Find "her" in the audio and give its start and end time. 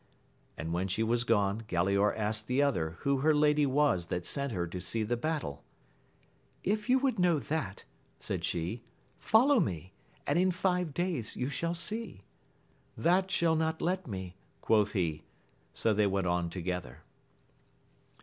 3.19-3.35, 4.51-4.65